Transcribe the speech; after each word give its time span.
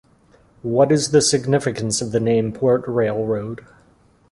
What 0.63 0.91
is 0.91 1.11
the 1.11 1.21
significance 1.21 2.01
of 2.01 2.11
the 2.11 2.19
name 2.19 2.53
Port 2.53 2.85
Railroad? 2.87 3.63